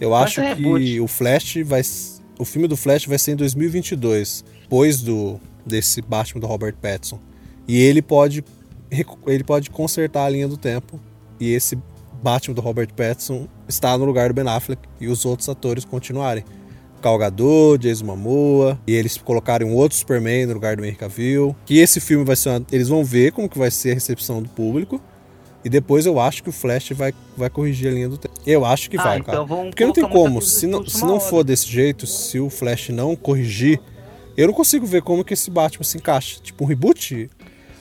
[0.00, 1.00] Eu vai acho que reboot.
[1.00, 1.82] o Flash vai.
[2.36, 7.20] O filme do Flash vai ser em 2022, depois do desse Batman do Robert Pattinson.
[7.68, 8.44] E ele pode
[9.26, 11.00] ele pode consertar a linha do tempo
[11.38, 11.78] e esse
[12.20, 16.44] Batman do Robert Pattinson está no lugar do Ben Affleck e os outros atores continuarem.
[17.00, 21.54] Calgador, Jason Momoa, e eles colocaram um outro Superman no lugar do Henry Cavill.
[21.64, 24.42] Que esse filme vai ser uma, eles vão ver como que vai ser a recepção
[24.42, 25.00] do público.
[25.64, 28.34] E depois eu acho que o Flash vai, vai corrigir a linha do tempo.
[28.46, 29.64] Eu acho que ah, vai, então cara.
[29.64, 30.40] Porque não tem como.
[30.40, 33.80] Se não, se não for desse jeito, se o Flash não corrigir,
[34.36, 36.38] eu não consigo ver como que esse Batman se encaixa.
[36.40, 37.28] Tipo, um reboot.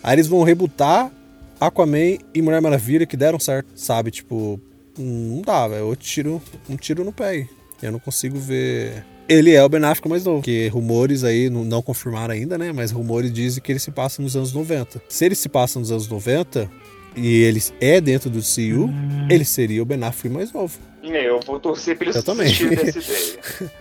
[0.02, 1.12] Aí eles vão rebootar
[1.60, 4.10] Aquaman e Mulher Maravilha que deram certo, sabe?
[4.10, 4.60] Tipo,
[4.98, 5.90] não dá, velho.
[5.90, 7.50] Eu tiro um tiro no pé aí.
[7.82, 9.06] Eu não consigo ver.
[9.28, 12.72] Ele é o Ben Affleck mais novo, que rumores aí não, confirmaram ainda, né?
[12.72, 15.02] Mas rumores dizem que ele se passa nos anos 90.
[15.10, 16.70] Se ele se passa nos anos 90
[17.16, 19.28] e ele é dentro do CU, hum.
[19.30, 20.78] ele seria o Ben Affleck mais novo.
[21.04, 22.48] Eu vou torcer ele também.
[22.48, 23.72] dessa ideia.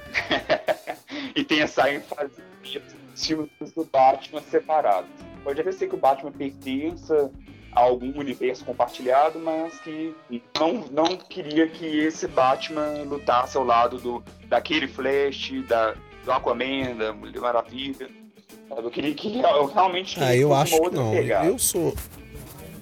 [1.35, 2.43] e pensar em fazer
[3.15, 5.11] filmes do Batman separados.
[5.43, 7.31] Pode até ser que o Batman pertença
[7.75, 10.15] algum universo compartilhado, mas que
[10.59, 16.97] não, não queria que esse Batman lutasse ao lado do, daquele Flash, da, do Aquaman,
[16.97, 18.09] da Mulher Maravilha.
[18.71, 21.13] Eu queria que eu realmente ah, eu acho que não.
[21.13, 21.47] Pegada.
[21.47, 21.95] Eu sou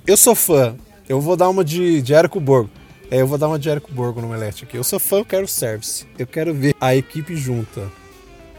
[0.07, 0.76] eu sou fã.
[1.09, 2.70] Eu vou dar uma de, de Érico Borgo.
[3.11, 4.76] É, eu vou dar uma de Érico Borgo no Melete aqui.
[4.76, 6.07] Eu sou fã, eu quero service.
[6.18, 7.88] Eu quero ver a equipe junta.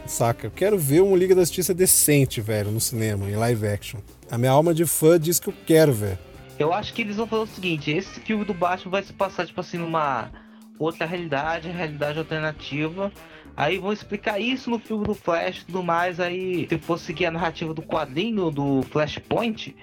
[0.06, 0.46] Saca?
[0.46, 4.00] Eu quero ver uma Liga da Justiça decente, velho, no cinema, em live action.
[4.30, 6.18] A minha alma de fã diz que eu quero, velho.
[6.58, 9.46] Eu acho que eles vão fazer o seguinte: esse filme do Batman vai se passar,
[9.46, 10.30] tipo assim, numa
[10.78, 13.10] outra realidade, realidade alternativa.
[13.56, 16.20] Aí vão explicar isso no filme do Flash e tudo mais.
[16.20, 19.74] Aí, se for seguir a narrativa do quadrinho do Flashpoint,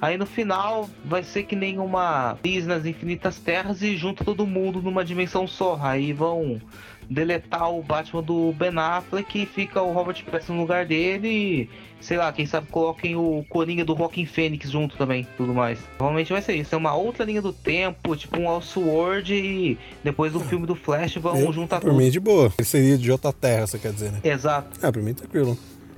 [0.00, 4.46] aí no final vai ser que nem uma crise nas infinitas terras e junta todo
[4.46, 5.78] mundo numa dimensão só.
[5.80, 6.60] Aí vão
[7.08, 11.70] deletar o Batman do Ben Affleck e fica o Robert Pattinson no lugar dele e,
[12.00, 15.78] sei lá, quem sabe coloquem o Coringa do Rockin' Fênix junto também, tudo mais.
[15.96, 20.32] Provavelmente vai ser isso, é uma outra linha do tempo, tipo um Elseworld e depois
[20.32, 21.96] do filme do Flash vão eu, juntar por tudo.
[21.96, 24.20] Por mim de boa, ele seria de outra terra, você quer dizer, né?
[24.22, 24.78] Exato.
[24.82, 25.56] Ah, por mim tranquilo.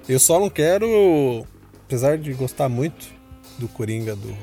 [0.09, 1.45] Eu só não quero,
[1.87, 3.09] apesar de gostar muito
[3.59, 4.35] do Coringa do,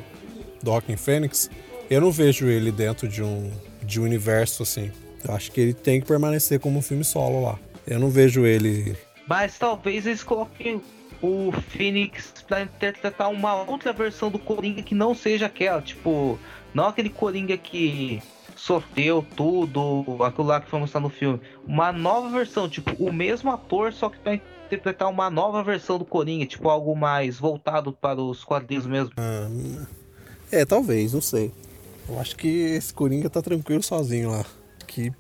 [0.62, 1.50] do Rockin' Fênix,
[1.90, 3.50] eu não vejo ele dentro de um,
[3.84, 4.92] de um universo assim
[5.24, 7.60] eu acho que ele tem que permanecer como um filme solo lá.
[7.86, 8.98] Eu não vejo ele.
[9.28, 10.82] Mas talvez eles coloquem
[11.22, 15.82] o Phoenix pra interpretar uma outra versão do Coringa que não seja aquela.
[15.82, 16.38] Tipo,
[16.74, 18.22] não aquele Coringa que
[18.56, 21.40] sofreu tudo, aquilo lá que foi mostrado no filme.
[21.66, 26.06] Uma nova versão, tipo, o mesmo ator, só que pra interpretar uma nova versão do
[26.06, 29.12] Coringa, tipo, algo mais voltado para os quadrinhos mesmo.
[29.18, 29.50] Ah,
[30.52, 31.52] é, talvez, não sei.
[32.10, 34.46] Eu acho que esse Coringa tá tranquilo sozinho lá
[34.88, 35.12] que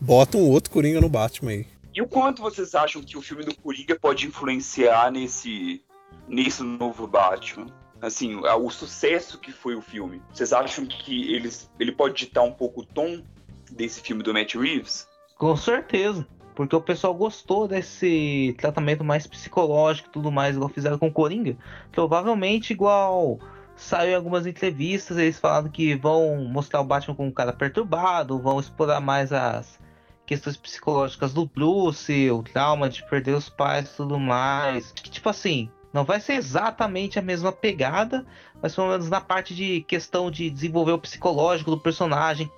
[0.00, 1.66] bota um outro Coringa no Batman aí.
[1.94, 5.80] E o quanto vocês acham que o filme do Coringa pode influenciar nesse,
[6.26, 7.66] nesse novo Batman?
[8.06, 10.20] assim, o sucesso que foi o filme.
[10.32, 13.22] Vocês acham que eles, ele pode ditar um pouco o tom
[13.70, 15.08] desse filme do Matt Reeves?
[15.36, 16.26] Com certeza.
[16.54, 21.12] Porque o pessoal gostou desse tratamento mais psicológico e tudo mais, igual fizeram com o
[21.12, 21.56] Coringa.
[21.90, 23.40] Provavelmente igual
[23.76, 28.60] saiu algumas entrevistas, eles falaram que vão mostrar o Batman como um cara perturbado, vão
[28.60, 29.78] explorar mais as
[30.26, 34.92] questões psicológicas do Bruce, o trauma de perder os pais e tudo mais.
[34.92, 38.26] Que, tipo assim, não vai ser exatamente a mesma pegada,
[38.60, 42.50] mas pelo menos na parte de questão de desenvolver o psicológico do personagem,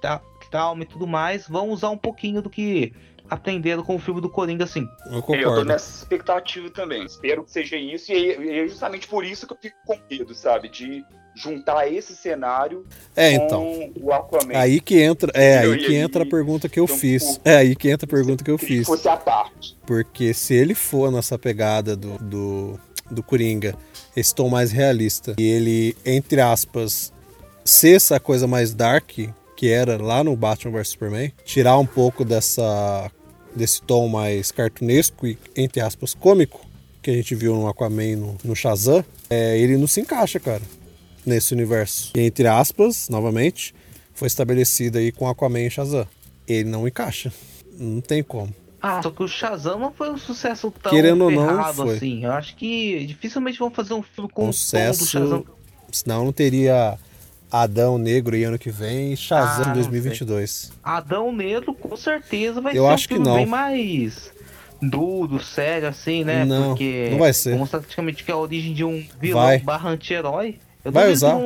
[0.51, 2.95] trauma e tudo mais, vão usar um pouquinho do que
[3.29, 4.89] aprenderam com o filme do Coringa, assim.
[5.07, 5.43] Eu concordo.
[5.43, 7.05] Eu tô nessa expectativa também.
[7.05, 10.69] Espero que seja isso, e é justamente por isso que eu fico com medo, sabe?
[10.69, 14.57] De juntar esse cenário é, então, com o Aquaman.
[14.57, 17.41] Aí que entra, é aí que entra a pergunta que eu então, fiz.
[17.45, 18.87] É aí que entra a pergunta que eu fiz.
[18.87, 19.77] Fosse a parte.
[19.87, 23.77] Porque se ele for nessa pegada do, do, do Coringa,
[24.17, 27.13] esse tom mais realista, e ele, entre aspas,
[27.63, 29.11] ser essa coisa mais dark
[29.57, 33.11] que era lá no Batman vs Superman, tirar um pouco dessa
[33.57, 36.61] desse tom mais cartunesco e, entre aspas, cômico
[37.03, 40.63] que a gente viu no Aquaman no, no Shazam, é, ele não se encaixa, cara
[41.27, 42.13] nesse universo.
[42.17, 43.75] E, entre aspas, novamente,
[44.15, 46.07] foi estabelecido aí com Aquaman e Shazam.
[46.47, 47.33] Ele não encaixa.
[47.77, 48.55] Não tem como.
[48.81, 51.97] Ah, só que o Shazam não foi um sucesso tão Querendo ou não, foi.
[51.97, 52.25] assim.
[52.25, 55.45] Eu acho que dificilmente vão fazer um filme com um sucesso, o Shazam.
[55.91, 56.97] Senão não teria
[57.51, 60.51] Adão Negro aí ano que vem e Shazam ah, 2022.
[60.51, 60.71] Sei.
[60.83, 63.37] Adão Negro com certeza vai Eu ser acho um filme que não.
[63.37, 64.31] bem mais
[64.83, 66.45] duro, sério, assim, né?
[66.45, 67.57] Não, Porque não vai ser.
[67.57, 69.59] Mostra praticamente que é a origem de um vilão vai.
[69.59, 70.59] barra anti-herói.
[70.85, 71.37] Vai usar,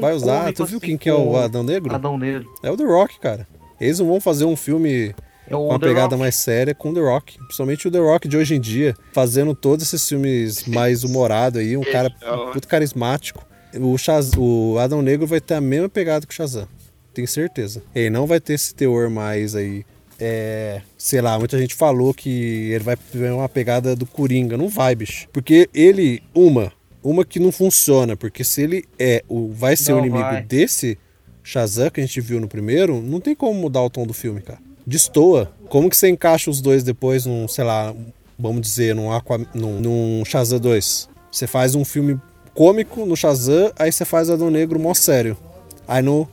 [0.00, 0.52] vai usar.
[0.52, 1.94] Tu viu assim, quem que é o Adão Negro?
[1.94, 2.48] Adão Negro.
[2.62, 3.46] É o The Rock, cara.
[3.80, 5.14] Eles não vão fazer um filme
[5.46, 6.18] é com uma The pegada Rock.
[6.20, 7.38] mais séria com The Rock.
[7.38, 11.76] Principalmente o The Rock de hoje em dia, fazendo todos esses filmes mais humorados aí,
[11.76, 12.12] um cara
[12.52, 13.46] muito carismático.
[13.80, 16.68] O, Shaz, o Adão Negro vai ter a mesma pegada que o Shazam.
[17.12, 17.82] Tenho certeza.
[17.94, 19.84] Ele não vai ter esse teor mais aí.
[20.20, 24.56] É, sei lá, muita gente falou que ele vai ter uma pegada do Coringa.
[24.56, 25.28] Não vai, bicho.
[25.32, 29.98] Porque ele, uma, uma que não funciona, porque se ele é o vai ser não
[29.98, 30.42] o inimigo vai.
[30.42, 30.98] desse
[31.42, 34.40] Shazam que a gente viu no primeiro, não tem como mudar o tom do filme,
[34.40, 34.60] cara.
[34.86, 35.52] Destoa.
[35.68, 37.94] Como que você encaixa os dois depois num, sei lá,
[38.38, 41.08] vamos dizer, num, Aqua, num, num Shazam 2?
[41.30, 42.18] Você faz um filme
[42.58, 45.36] cômico no Shazam, aí você faz o Adão Negro mó sério.
[45.86, 46.28] Aí no,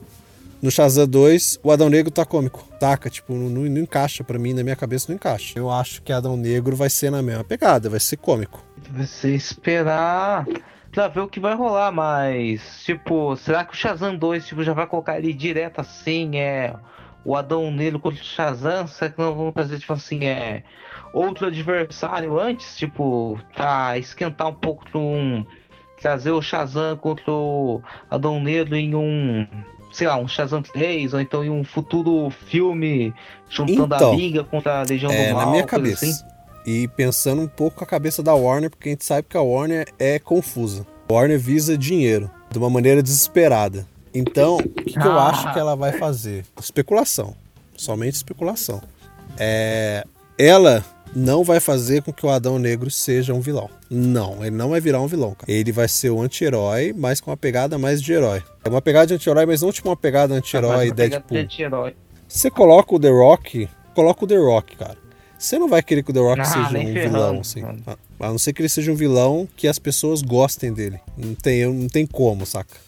[0.60, 2.68] no Shazam 2, o Adão Negro tá cômico.
[2.80, 5.60] Taca, tipo, não, não encaixa para mim, na minha cabeça não encaixa.
[5.60, 8.60] Eu acho que Adão Negro vai ser na mesma pegada, vai ser cômico.
[8.94, 10.48] Você esperar
[10.92, 14.74] pra ver o que vai rolar, mas, tipo, será que o Shazam 2 tipo, já
[14.74, 16.74] vai colocar ele direto assim, é.
[17.24, 18.88] O Adão Negro contra o Shazam?
[18.88, 20.64] Será que não vão fazer, tipo assim, é.
[21.14, 22.76] Outro adversário antes?
[22.76, 25.46] Tipo, pra esquentar um pouco um.
[26.06, 29.48] Trazer o Shazam contra o Adão Negro em um
[29.92, 33.12] sei lá, um Shazam 3, ou então em um futuro filme
[33.50, 35.46] juntando então, a Liga contra a Legião é, do Mal.
[35.46, 36.06] Na minha cabeça.
[36.06, 36.24] Assim.
[36.64, 39.42] E pensando um pouco com a cabeça da Warner, porque a gente sabe que a
[39.42, 40.86] Warner é confusa.
[41.10, 43.88] A Warner visa dinheiro de uma maneira desesperada.
[44.14, 46.46] Então, o que, que eu acho que ela vai fazer?
[46.62, 47.36] Especulação.
[47.76, 48.80] Somente especulação.
[49.40, 50.06] É,
[50.38, 50.86] ela
[51.16, 53.70] não vai fazer com que o Adão Negro seja um vilão.
[53.90, 55.34] Não, ele não vai virar um vilão.
[55.34, 55.52] Cara.
[55.52, 58.44] Ele vai ser o um anti-herói, mas com uma pegada mais de herói.
[58.64, 61.38] É uma pegada de anti-herói, mas não tipo uma pegada anti-herói Deadpool.
[61.38, 61.96] De anti
[62.28, 64.98] Você coloca o The Rock, coloca o The Rock, cara.
[65.38, 67.62] Você não vai querer que o The Rock não, seja um vilão, assim.
[68.20, 71.00] A não ser que ele seja um vilão que as pessoas gostem dele.
[71.18, 72.85] Não tem, não tem como, saca?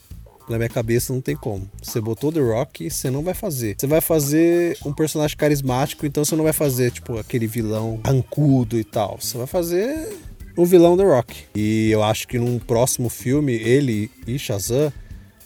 [0.50, 1.70] Na minha cabeça não tem como.
[1.82, 3.76] Você botou The Rock, você não vai fazer.
[3.78, 8.80] Você vai fazer um personagem carismático, então você não vai fazer, tipo, aquele vilão rancudo
[8.80, 9.18] e tal.
[9.20, 10.16] Você vai fazer
[10.58, 11.44] um vilão The Rock.
[11.54, 14.92] E eu acho que num próximo filme, ele e Shazam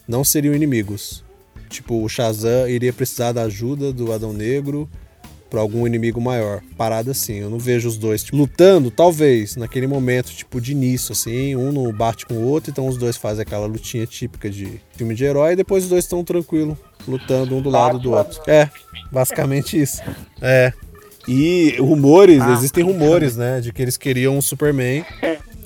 [0.08, 1.24] não seriam inimigos.
[1.68, 4.90] Tipo, o Shazam iria precisar da ajuda do Adão Negro
[5.52, 6.62] para algum inimigo maior.
[6.78, 11.12] Parada assim, eu não vejo os dois tipo, lutando, talvez, naquele momento, tipo, de início,
[11.12, 14.82] assim, um não bate com o outro, então os dois fazem aquela lutinha típica de
[14.96, 18.42] filme de herói, e depois os dois estão tranquilo, lutando um do lado do outro.
[18.48, 18.70] É,
[19.12, 20.02] basicamente isso.
[20.42, 20.72] É.
[21.28, 22.54] E rumores, ah.
[22.54, 25.06] existem rumores, né, de que eles queriam um Superman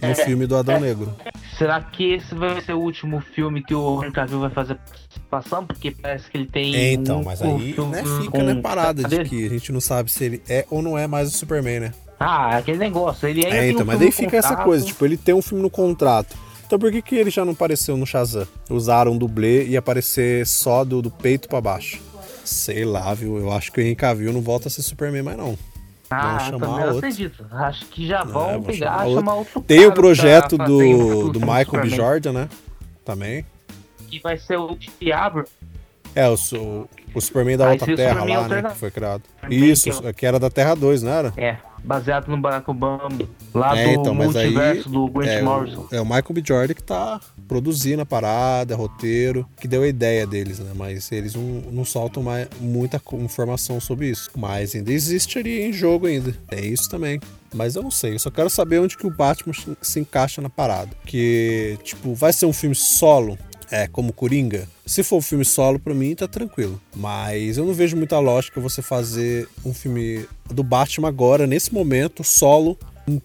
[0.01, 1.15] no filme do Adão Negro.
[1.57, 5.65] Será que esse vai ser o último filme que o Henry Cavill vai fazer participação?
[5.65, 6.75] Porque parece que ele tem.
[6.75, 10.11] É, então, um mas aí né, fica né, parada de que a gente não sabe
[10.11, 11.93] se ele é ou não é mais o Superman, né?
[12.19, 13.27] Ah, aquele negócio.
[13.27, 15.69] Ele é, então, um mas aí fica essa coisa, tipo, ele tem um filme no
[15.69, 16.35] contrato.
[16.65, 18.47] Então por que, que ele já não apareceu no Shazam?
[18.69, 22.01] Usaram um dublê e aparecer só do, do peito para baixo.
[22.43, 23.37] Sei lá, viu?
[23.37, 25.57] Eu acho que o Henry Cavill não volta a ser Superman mais não.
[26.09, 26.97] Ah, também outro.
[26.97, 27.45] acredito.
[27.51, 31.81] Acho que já vão é, pegar, chamar, chamar outro Tem o projeto do, do Michael
[31.81, 31.89] B.
[31.89, 32.49] Jordan, né?
[33.05, 33.45] também.
[34.09, 35.45] Que vai ser o Diablo.
[36.15, 38.69] É, o, o, o Superman da Ah, outra Terra Superman lá, né?
[38.69, 39.23] Que foi criado.
[39.41, 41.33] Superman Isso, que que era da Terra 2, não era?
[41.35, 43.09] É, baseado no Barack Obama.
[43.53, 45.87] Lá É, do então, mas aí multiverso do Grant É Morrison.
[45.91, 46.43] o, é o Michael B.
[46.45, 50.71] Jordan que tá produzindo a parada, roteiro, que deu a ideia deles, né?
[50.75, 54.31] Mas eles não, não soltam mais, muita informação sobre isso.
[54.35, 56.33] Mas ainda existe ali em jogo ainda.
[56.49, 57.19] É isso também.
[57.53, 60.49] Mas eu não sei, eu só quero saber onde que o Batman se encaixa na
[60.49, 60.89] parada.
[61.05, 63.37] Que, tipo, vai ser um filme solo,
[63.71, 64.67] é, como Coringa?
[64.85, 66.79] Se for um filme solo, pra mim, tá tranquilo.
[66.95, 72.23] Mas eu não vejo muita lógica você fazer um filme do Batman agora, nesse momento,
[72.23, 72.77] solo,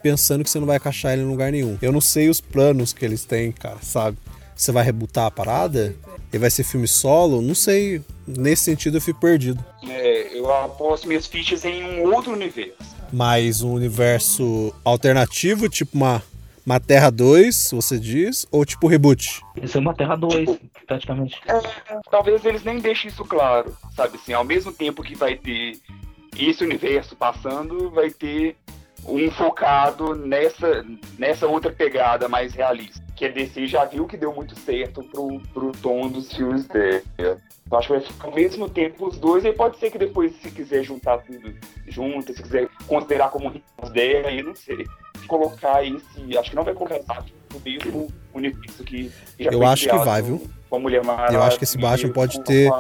[0.03, 1.79] pensando que você não vai encaixar ele em lugar nenhum.
[1.81, 4.17] Eu não sei os planos que eles têm, cara, sabe?
[4.55, 5.95] Você vai rebutar a parada?
[6.33, 7.41] E vai ser filme solo?
[7.41, 8.03] Não sei.
[8.27, 9.65] Nesse sentido, eu fico perdido.
[9.83, 12.75] É, eu aposto minhas fichas em um outro universo.
[13.13, 16.23] Mas um universo alternativo, tipo uma,
[16.65, 18.47] uma Terra 2, você diz?
[18.51, 19.43] Ou tipo reboot?
[19.63, 21.41] Isso é uma Terra 2, praticamente.
[22.11, 25.79] Talvez eles nem deixem isso claro, sabe assim, ao mesmo tempo que vai ter
[26.39, 28.57] esse universo passando, vai ter
[29.05, 30.85] um focado nessa,
[31.19, 33.03] nessa outra pegada mais realista.
[33.21, 37.03] Que a DC já viu que deu muito certo pro, pro tom dos filmes dela.
[37.19, 40.33] Eu acho que vai ficar ao mesmo tempo os dois, e pode ser que depois,
[40.41, 41.55] se quiser juntar tudo
[41.87, 44.87] junto, se quiser considerar como uma ideia, aí não sei.
[45.27, 46.39] Colocar esse.
[46.39, 49.99] Acho que não vai colocar Batman no mesmo universo que que já Eu acho que
[49.99, 50.51] vai, viu?
[50.71, 51.37] Com a Mulher Maravilha.
[51.37, 52.71] Eu acho que esse Batman pode ter-.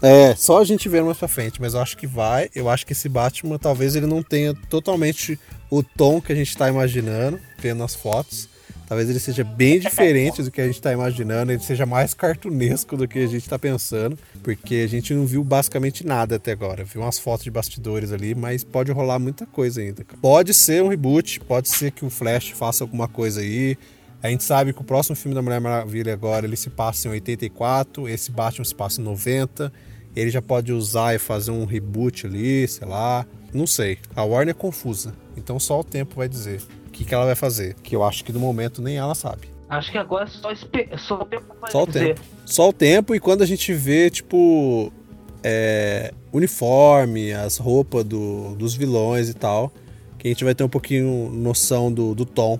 [0.00, 2.48] É, só a gente ver mais pra frente, mas eu acho que vai.
[2.54, 5.36] Eu acho que esse Batman talvez ele não tenha totalmente
[5.68, 8.54] o tom que a gente tá imaginando, vendo as fotos.
[8.86, 12.96] Talvez ele seja bem diferente do que a gente tá imaginando, ele seja mais cartunesco
[12.96, 16.84] do que a gente tá pensando, porque a gente não viu basicamente nada até agora.
[16.84, 20.06] Viu umas fotos de bastidores ali, mas pode rolar muita coisa ainda.
[20.22, 23.76] Pode ser um reboot, pode ser que o Flash faça alguma coisa aí.
[24.22, 27.10] A gente sabe que o próximo filme da Mulher Maravilha agora ele se passa em
[27.10, 29.72] 84, esse Batman se passa em 90.
[30.14, 33.26] Ele já pode usar e fazer um reboot ali, sei lá.
[33.52, 33.98] Não sei.
[34.14, 35.12] A Warner é confusa.
[35.36, 36.62] Então só o tempo vai dizer
[36.96, 37.74] que, que ela vai fazer.
[37.82, 39.48] Que eu acho que no momento nem ela sabe.
[39.68, 40.50] Acho que agora é só,
[40.96, 42.20] só o tempo Só o tempo.
[42.44, 44.92] Só o tempo e quando a gente vê, tipo,
[45.42, 49.72] é, uniforme, as roupas do- dos vilões e tal,
[50.18, 52.58] que a gente vai ter um pouquinho noção do, do tom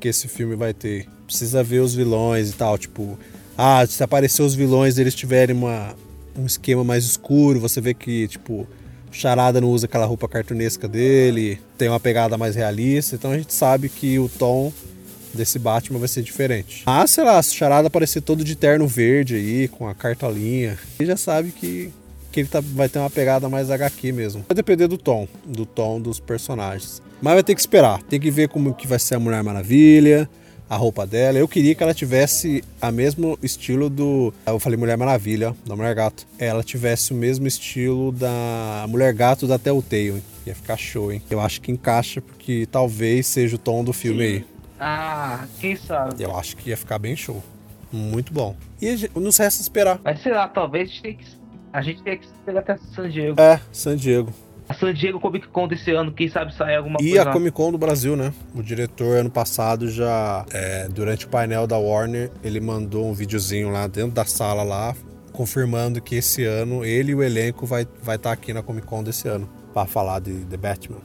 [0.00, 1.06] que esse filme vai ter.
[1.26, 3.18] Precisa ver os vilões e tal, tipo,
[3.56, 5.94] ah, se aparecer os vilões eles tiverem uma,
[6.36, 8.66] um esquema mais escuro, você vê que, tipo,
[9.10, 13.52] Charada não usa aquela roupa cartunesca dele, tem uma pegada mais realista, então a gente
[13.52, 14.72] sabe que o tom
[15.34, 16.82] desse Batman vai ser diferente.
[16.86, 20.78] Ah, sei lá, se o Charada aparecer todo de terno verde aí, com a cartolinha,
[20.98, 21.90] ele já sabe que,
[22.32, 24.44] que ele tá- vai ter uma pegada mais HQ mesmo.
[24.48, 27.02] Vai depender do tom, do tom dos personagens.
[27.20, 30.28] Mas vai ter que esperar, tem que ver como que vai ser a Mulher Maravilha,
[30.68, 31.38] a roupa dela.
[31.38, 34.32] Eu queria que ela tivesse a mesmo estilo do.
[34.46, 36.26] Eu falei Mulher Maravilha, ó, da Mulher Gato.
[36.38, 40.22] Ela tivesse o mesmo estilo da Mulher Gato da Telltale, hein?
[40.46, 41.22] Ia ficar show, hein?
[41.30, 44.44] Eu acho que encaixa, porque talvez seja o tom do filme aí.
[44.80, 46.22] Ah, quem sabe?
[46.22, 47.42] Eu acho que ia ficar bem show.
[47.90, 48.54] Muito bom.
[48.80, 50.00] E nos resta esperar.
[50.04, 51.24] Mas sei lá, talvez a gente tenha que,
[51.72, 53.40] a gente tenha que esperar até San Diego.
[53.40, 54.32] É, San Diego.
[54.68, 57.30] A San Diego Comic Con desse ano, quem sabe sair alguma E coisa.
[57.30, 58.32] a Comic Con do Brasil, né?
[58.54, 63.70] O diretor, ano passado, já, é, durante o painel da Warner, ele mandou um videozinho
[63.70, 64.94] lá dentro da sala lá,
[65.32, 68.86] confirmando que esse ano ele e o elenco vai estar vai tá aqui na Comic
[68.86, 70.98] Con desse ano, pra falar de The Batman.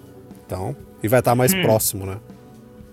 [0.46, 1.62] Então, e vai estar mais Hum.
[1.62, 2.18] próximo, né?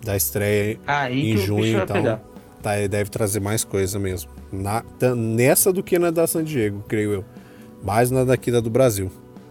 [0.05, 2.21] Da estreia Aí em junho, então.
[2.63, 4.31] Tá, ele deve trazer mais coisa mesmo.
[4.53, 4.85] Na,
[5.17, 7.25] nessa do que na da San Diego, creio eu.
[7.83, 9.11] Mais na daqui da do Brasil.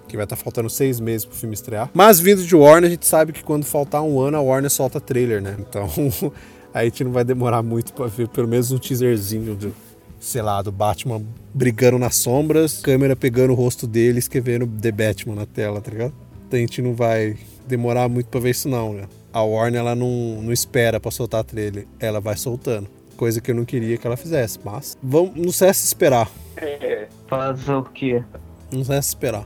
[0.09, 1.89] Que vai estar faltando seis meses pro filme estrear.
[1.93, 4.99] Mas vindo de Warner, a gente sabe que quando faltar um ano, a Warner solta
[4.99, 5.55] trailer, né?
[5.59, 5.87] Então
[6.73, 9.73] a gente não vai demorar muito pra ver pelo menos um teaserzinho do,
[10.19, 11.21] sei lá, do Batman
[11.53, 16.13] brigando nas sombras, câmera pegando o rosto dele, escrevendo The Batman na tela, tá ligado?
[16.47, 17.37] Então a gente não vai
[17.67, 19.03] demorar muito pra ver isso não, né?
[19.31, 22.87] A Warner, ela não, não espera pra soltar trailer, ela vai soltando.
[23.15, 26.31] Coisa que eu não queria que ela fizesse, mas vamos, não resta esperar.
[26.57, 28.23] É, Fazer o quê?
[28.71, 29.45] Não resta esperar.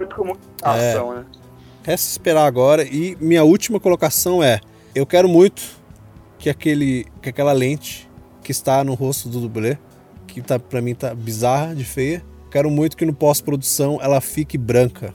[0.00, 0.92] Muito com muita É.
[0.92, 1.24] ação, né?
[1.82, 2.84] Resta esperar agora.
[2.84, 4.60] E minha última colocação é:
[4.94, 5.62] eu quero muito
[6.38, 8.08] que aquele, que aquela lente
[8.42, 9.76] que está no rosto do dublê,
[10.26, 14.56] que tá para mim tá bizarra de feia, quero muito que no pós-produção ela fique
[14.58, 15.14] branca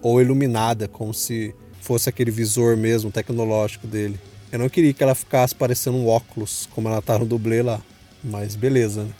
[0.00, 4.18] ou iluminada, como se fosse aquele visor mesmo tecnológico dele.
[4.50, 7.80] Eu não queria que ela ficasse parecendo um óculos, como ela tá no dublê lá.
[8.22, 9.10] Mas beleza, né?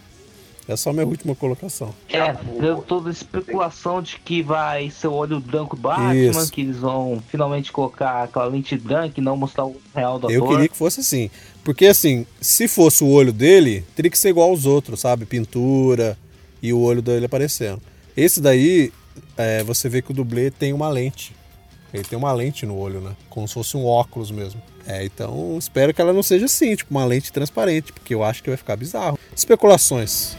[0.68, 1.92] É só minha última colocação.
[2.08, 6.52] É, deu toda a especulação de que vai ser o olho branco Batman, Isso.
[6.52, 10.44] que eles vão finalmente colocar aquela lente branca e não mostrar o real do Eu
[10.44, 10.54] ator.
[10.54, 11.30] queria que fosse assim.
[11.64, 15.26] Porque assim, se fosse o olho dele, teria que ser igual aos outros, sabe?
[15.26, 16.16] Pintura
[16.62, 17.82] e o olho dele aparecendo.
[18.16, 18.92] Esse daí,
[19.36, 21.34] é, você vê que o dublê tem uma lente.
[21.92, 23.12] Ele tem uma lente no olho, né?
[23.28, 24.62] Como se fosse um óculos mesmo.
[24.86, 28.42] É, então espero que ela não seja assim, tipo uma lente transparente, porque eu acho
[28.42, 29.18] que vai ficar bizarro.
[29.34, 30.36] Especulações.